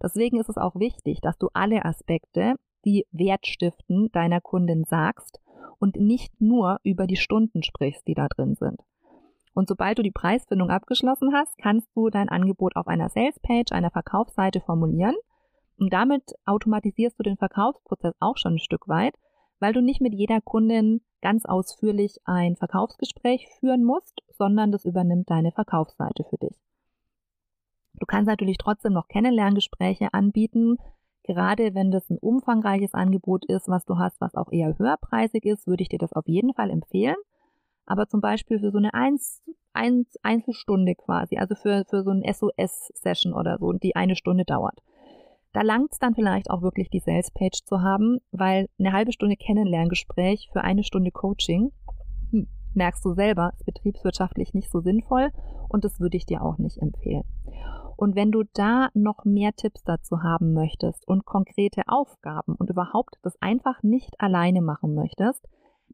Deswegen 0.02 0.38
ist 0.38 0.48
es 0.48 0.56
auch 0.56 0.76
wichtig, 0.76 1.20
dass 1.20 1.38
du 1.38 1.48
alle 1.52 1.84
Aspekte, 1.84 2.54
die 2.84 3.06
Wert 3.10 3.46
stiften, 3.46 4.10
deiner 4.12 4.40
Kundin 4.40 4.84
sagst 4.84 5.40
und 5.78 5.96
nicht 5.96 6.40
nur 6.40 6.78
über 6.82 7.06
die 7.06 7.16
Stunden 7.16 7.62
sprichst, 7.62 8.06
die 8.06 8.14
da 8.14 8.28
drin 8.28 8.54
sind. 8.54 8.80
Und 9.54 9.68
sobald 9.68 9.98
du 9.98 10.02
die 10.02 10.12
Preisfindung 10.12 10.70
abgeschlossen 10.70 11.32
hast, 11.32 11.58
kannst 11.58 11.88
du 11.94 12.08
dein 12.08 12.28
Angebot 12.28 12.76
auf 12.76 12.86
einer 12.86 13.08
Salespage, 13.08 13.72
einer 13.72 13.90
Verkaufsseite 13.90 14.60
formulieren. 14.60 15.16
Und 15.76 15.92
damit 15.92 16.34
automatisierst 16.44 17.18
du 17.18 17.22
den 17.22 17.36
Verkaufsprozess 17.36 18.14
auch 18.20 18.36
schon 18.36 18.54
ein 18.54 18.58
Stück 18.58 18.86
weit, 18.86 19.14
weil 19.58 19.72
du 19.72 19.80
nicht 19.80 20.00
mit 20.00 20.14
jeder 20.14 20.40
Kundin 20.40 21.00
ganz 21.20 21.44
ausführlich 21.46 22.18
ein 22.24 22.56
Verkaufsgespräch 22.56 23.48
führen 23.58 23.84
musst, 23.84 24.22
sondern 24.28 24.72
das 24.72 24.84
übernimmt 24.84 25.30
deine 25.30 25.52
Verkaufsseite 25.52 26.24
für 26.28 26.38
dich. 26.38 26.56
Du 27.94 28.06
kannst 28.06 28.28
natürlich 28.28 28.56
trotzdem 28.56 28.92
noch 28.92 29.08
Kennenlerngespräche 29.08 30.12
anbieten. 30.14 30.78
Gerade 31.24 31.74
wenn 31.74 31.90
das 31.90 32.08
ein 32.08 32.18
umfangreiches 32.18 32.94
Angebot 32.94 33.44
ist, 33.46 33.68
was 33.68 33.84
du 33.84 33.98
hast, 33.98 34.20
was 34.20 34.34
auch 34.34 34.50
eher 34.50 34.78
höherpreisig 34.78 35.44
ist, 35.44 35.66
würde 35.66 35.82
ich 35.82 35.88
dir 35.88 35.98
das 35.98 36.12
auf 36.12 36.26
jeden 36.26 36.54
Fall 36.54 36.70
empfehlen. 36.70 37.16
Aber 37.90 38.06
zum 38.06 38.20
Beispiel 38.20 38.60
für 38.60 38.70
so 38.70 38.78
eine 38.78 38.94
Eins, 38.94 39.42
Eins, 39.72 40.16
Einzelstunde 40.22 40.94
quasi, 40.94 41.38
also 41.38 41.56
für, 41.56 41.84
für 41.88 42.04
so 42.04 42.10
eine 42.10 42.22
SOS-Session 42.32 43.34
oder 43.34 43.58
so, 43.58 43.72
die 43.72 43.96
eine 43.96 44.14
Stunde 44.14 44.44
dauert. 44.44 44.80
Da 45.52 45.62
langt 45.62 45.90
es 45.90 45.98
dann 45.98 46.14
vielleicht 46.14 46.50
auch 46.50 46.62
wirklich 46.62 46.88
die 46.88 47.00
Sales-Page 47.00 47.64
zu 47.64 47.82
haben, 47.82 48.20
weil 48.30 48.68
eine 48.78 48.92
halbe 48.92 49.10
Stunde 49.10 49.34
Kennenlerngespräch 49.34 50.50
für 50.52 50.62
eine 50.62 50.84
Stunde 50.84 51.10
Coaching, 51.10 51.72
hm, 52.30 52.46
merkst 52.74 53.04
du 53.04 53.12
selber, 53.14 53.54
ist 53.56 53.66
betriebswirtschaftlich 53.66 54.54
nicht 54.54 54.70
so 54.70 54.78
sinnvoll 54.78 55.30
und 55.68 55.84
das 55.84 55.98
würde 55.98 56.16
ich 56.16 56.26
dir 56.26 56.44
auch 56.44 56.58
nicht 56.58 56.78
empfehlen. 56.78 57.24
Und 57.96 58.14
wenn 58.14 58.30
du 58.30 58.44
da 58.54 58.90
noch 58.94 59.24
mehr 59.24 59.52
Tipps 59.56 59.82
dazu 59.82 60.22
haben 60.22 60.52
möchtest 60.52 61.08
und 61.08 61.24
konkrete 61.24 61.82
Aufgaben 61.88 62.54
und 62.54 62.70
überhaupt 62.70 63.16
das 63.22 63.34
einfach 63.42 63.82
nicht 63.82 64.14
alleine 64.20 64.62
machen 64.62 64.94
möchtest, 64.94 65.48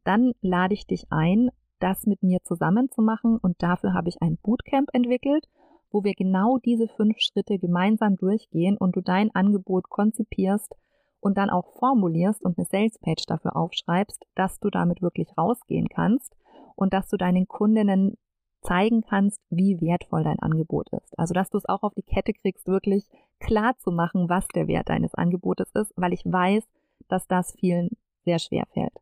dann 0.04 0.34
lade 0.42 0.74
ich 0.74 0.86
dich 0.86 1.06
ein, 1.10 1.50
das 1.80 2.06
mit 2.06 2.23
mir 2.23 2.42
zusammen 2.42 2.90
zu 2.90 3.02
machen 3.02 3.38
und 3.38 3.62
dafür 3.62 3.95
habe 3.95 4.09
ich 4.09 4.23
ein 4.23 4.38
Bootcamp 4.42 4.90
entwickelt, 4.92 5.47
wo 5.90 6.04
wir 6.04 6.14
genau 6.14 6.59
diese 6.59 6.88
fünf 6.88 7.18
Schritte 7.18 7.59
gemeinsam 7.59 8.16
durchgehen 8.16 8.76
und 8.76 8.97
du 8.97 9.00
dein 9.00 9.35
Angebot 9.35 9.88
konzipierst 9.88 10.75
und 11.21 11.38
dann 11.38 11.50
auch 11.50 11.73
formulierst 11.78 12.45
und 12.45 12.59
eine 12.59 12.66
Salespage 12.66 13.25
dafür 13.26 13.56
aufschreibst, 13.56 14.25
dass 14.35 14.61
du 14.61 14.71
damit 14.71 15.02
wirklich 15.02 15.37
rausgehen 15.37 15.88
kannst 15.88 16.37
und 16.75 16.92
dass 16.92 17.09
du 17.09 17.16
deinen 17.16 17.49
Kundinnen 17.49 18.16
zeigen 18.62 19.02
kannst, 19.02 19.40
wie 19.50 19.80
wertvoll 19.80 20.25
dein 20.25 20.40
Angebot 20.40 20.88
ist. 20.90 21.18
Also, 21.18 21.35
dass 21.35 21.50
du 21.50 21.59
es 21.59 21.68
auch 21.68 21.83
auf 21.83 21.95
die 21.95 22.02
Kette 22.02 22.33
kriegst, 22.33 22.66
wirklich 22.66 23.09
klar 23.38 23.76
zu 23.78 23.90
machen, 23.90 24.28
was 24.28 24.47
der 24.49 24.66
Wert 24.66 24.88
deines 24.88 25.14
Angebotes 25.14 25.71
ist, 25.75 25.92
weil 25.97 26.12
ich 26.12 26.25
weiß, 26.25 26.64
dass 27.09 27.26
das 27.28 27.52
vielen 27.59 27.90
sehr 28.25 28.38
schwer 28.38 28.64
fällt. 28.73 28.92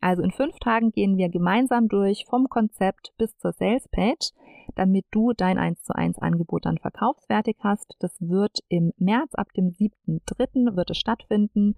Also 0.00 0.22
in 0.22 0.30
fünf 0.30 0.58
Tagen 0.58 0.92
gehen 0.92 1.18
wir 1.18 1.28
gemeinsam 1.28 1.88
durch 1.88 2.24
vom 2.28 2.48
Konzept 2.48 3.12
bis 3.18 3.36
zur 3.36 3.52
Salespage, 3.52 4.32
damit 4.74 5.04
du 5.10 5.32
dein 5.32 5.58
1 5.58 5.82
zu 5.82 5.94
1 5.94 6.18
Angebot 6.18 6.64
dann 6.64 6.78
verkaufsfertig 6.78 7.56
hast. 7.60 7.96
Das 7.98 8.16
wird 8.20 8.60
im 8.68 8.92
März 8.96 9.34
ab 9.34 9.52
dem 9.54 9.68
7.3. 9.68 10.76
wird 10.76 10.90
es 10.90 10.98
stattfinden, 10.98 11.76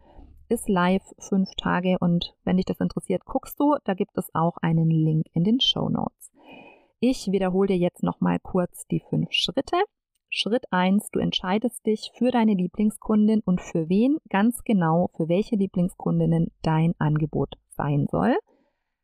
ist 0.49 0.69
live 0.69 1.03
fünf 1.19 1.51
Tage 1.57 1.97
und 1.99 2.35
wenn 2.45 2.59
dich 2.59 2.67
das 2.67 2.81
interessiert, 2.81 3.25
guckst 3.25 3.59
du, 3.59 3.77
da 3.85 3.95
gibt 3.95 4.17
es 4.17 4.33
auch 4.35 4.57
einen 4.59 4.91
Link 4.91 5.27
in 5.33 5.45
den 5.45 5.61
Show 5.61 5.89
Notes. 5.89 6.31
Ich 7.01 7.33
wiederhole 7.33 7.69
dir 7.69 7.79
jetzt 7.79 8.03
nochmal 8.03 8.39
kurz 8.39 8.87
die 8.87 9.01
fünf 9.01 9.33
Schritte. 9.33 9.77
Schritt 10.35 10.65
1, 10.71 11.11
du 11.11 11.19
entscheidest 11.19 11.85
dich 11.85 12.11
für 12.15 12.31
deine 12.31 12.55
Lieblingskundin 12.55 13.43
und 13.45 13.61
für 13.61 13.91
wen 13.91 14.17
ganz 14.31 14.65
genau, 14.65 15.11
für 15.15 15.29
welche 15.29 15.57
Lieblingskundinnen 15.57 16.51
dein 16.63 16.95
Angebot 16.99 17.57
sein 17.77 18.07
soll. 18.11 18.39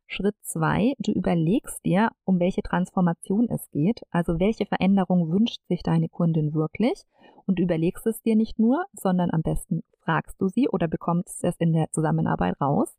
Schritt 0.06 0.36
2, 0.40 0.94
du 0.98 1.12
überlegst 1.12 1.84
dir, 1.84 2.12
um 2.24 2.40
welche 2.40 2.62
Transformation 2.62 3.46
es 3.50 3.70
geht, 3.72 4.00
also 4.10 4.40
welche 4.40 4.64
Veränderung 4.64 5.30
wünscht 5.30 5.60
sich 5.68 5.82
deine 5.82 6.08
Kundin 6.08 6.54
wirklich 6.54 7.02
und 7.44 7.58
überlegst 7.58 8.06
es 8.06 8.22
dir 8.22 8.34
nicht 8.34 8.58
nur, 8.58 8.86
sondern 8.94 9.30
am 9.30 9.42
besten 9.42 9.82
fragst 10.00 10.40
du 10.40 10.48
sie 10.48 10.66
oder 10.70 10.88
bekommst 10.88 11.44
es 11.44 11.56
in 11.58 11.74
der 11.74 11.90
Zusammenarbeit 11.90 12.58
raus. 12.58 12.96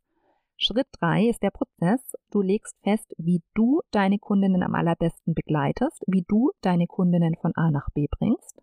Schritt 0.62 0.88
drei 1.00 1.24
ist 1.30 1.42
der 1.42 1.52
Prozess. 1.52 2.02
Du 2.30 2.42
legst 2.42 2.76
fest, 2.82 3.14
wie 3.16 3.42
du 3.54 3.80
deine 3.92 4.18
Kundinnen 4.18 4.62
am 4.62 4.74
allerbesten 4.74 5.34
begleitest, 5.34 6.04
wie 6.06 6.22
du 6.28 6.50
deine 6.60 6.86
Kundinnen 6.86 7.34
von 7.36 7.56
A 7.56 7.70
nach 7.70 7.88
B 7.94 8.08
bringst. 8.10 8.60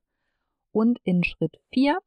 Und 0.71 0.99
in 1.03 1.23
Schritt 1.23 1.59
vier 1.71 1.97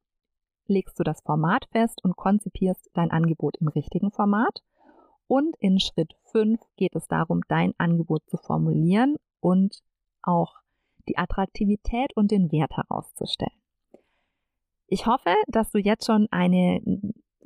legst 0.68 0.96
du 1.00 1.02
das 1.02 1.20
Format 1.22 1.66
fest 1.72 2.04
und 2.04 2.14
konzipierst 2.14 2.88
dein 2.94 3.10
Angebot 3.10 3.56
im 3.56 3.66
richtigen 3.66 4.12
Format. 4.12 4.62
Und 5.26 5.56
in 5.58 5.80
Schritt 5.80 6.14
fünf 6.22 6.60
geht 6.76 6.94
es 6.94 7.08
darum, 7.08 7.40
dein 7.48 7.74
Angebot 7.76 8.22
zu 8.30 8.36
formulieren 8.36 9.16
und 9.40 9.82
auch 10.22 10.54
die 11.08 11.18
Attraktivität 11.18 12.16
und 12.16 12.30
den 12.30 12.52
Wert 12.52 12.76
herauszustellen. 12.76 13.58
Ich 14.86 15.06
hoffe, 15.06 15.34
dass 15.48 15.72
du 15.72 15.78
jetzt 15.78 16.06
schon 16.06 16.28
eine 16.30 16.80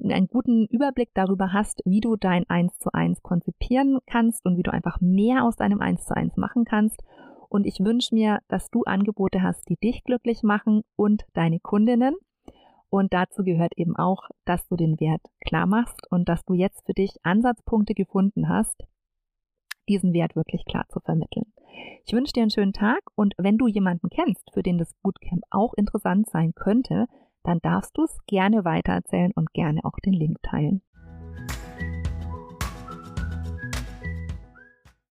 einen 0.03 0.27
guten 0.27 0.67
Überblick 0.67 1.11
darüber 1.15 1.53
hast, 1.53 1.83
wie 1.85 2.01
du 2.01 2.17
dein 2.17 2.49
1 2.49 2.79
zu 2.79 2.93
1 2.93 3.23
konzipieren 3.23 3.99
kannst 4.07 4.45
und 4.45 4.57
wie 4.57 4.63
du 4.63 4.73
einfach 4.73 5.01
mehr 5.01 5.45
aus 5.45 5.57
deinem 5.57 5.81
1 5.81 6.05
zu 6.05 6.17
1 6.17 6.37
machen 6.37 6.65
kannst. 6.65 7.03
Und 7.49 7.67
ich 7.67 7.81
wünsche 7.81 8.15
mir, 8.15 8.41
dass 8.49 8.71
du 8.71 8.83
Angebote 8.83 9.43
hast, 9.43 9.69
die 9.69 9.77
dich 9.77 10.03
glücklich 10.05 10.43
machen 10.43 10.83
und 10.97 11.25
deine 11.35 11.61
Kundinnen. 11.61 12.17
Und 12.91 13.13
dazu 13.13 13.43
gehört 13.43 13.77
eben 13.77 13.97
auch, 13.97 14.29
dass 14.45 14.67
du 14.69 14.77
den 14.77 15.01
Wert 15.01 15.23
klar 15.45 15.67
machst 15.67 16.07
und 16.11 16.29
dass 16.29 16.45
du 16.45 16.55
jetzt 16.55 16.85
für 16.87 16.95
dich 16.95 17.17
Ansatzpunkte 17.23 17.95
gefunden 17.95 18.49
hast, 18.49 18.85
diesen 19.89 20.13
Wert 20.13 20.37
wirklich 20.37 20.65
klar 20.65 20.87
zu 20.89 21.01
vermitteln. 21.01 21.53
Ich 22.07 22.13
wünsche 22.13 22.33
dir 22.33 22.43
einen 22.43 22.51
schönen 22.51 22.73
Tag 22.73 23.01
und 23.15 23.35
wenn 23.37 23.59
du 23.59 23.67
jemanden 23.67 24.11
kennst, 24.11 24.51
für 24.53 24.63
den 24.63 24.79
das 24.79 24.95
Bootcamp 25.03 25.43
auch 25.51 25.75
interessant 25.75 26.29
sein 26.31 26.55
könnte, 26.55 27.07
dann 27.45 27.61
darfst 27.61 27.97
du 27.97 28.05
es 28.05 28.19
gerne 28.27 28.65
weitererzählen 28.65 29.33
und 29.35 29.53
gerne 29.53 29.85
auch 29.85 29.99
den 30.05 30.15
Link 30.15 30.43
teilen. 30.43 30.83